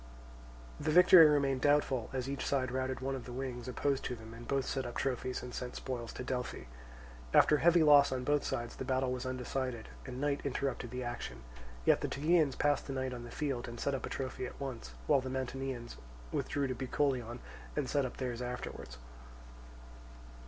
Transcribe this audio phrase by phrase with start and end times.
[0.79, 4.33] The victory remained doubtful, as each side routed one of the wings opposed to them,
[4.33, 6.63] and both set up trophies and sent spoils to Delphi.
[7.35, 11.43] After heavy loss on both sides the battle was undecided, and night interrupted the action;
[11.85, 14.59] yet the Tegeans passed the night on the field and set up a trophy at
[14.59, 15.97] once, while the Mantineans
[16.31, 17.37] withdrew to Bucolion
[17.75, 18.97] and set up theirs afterwards.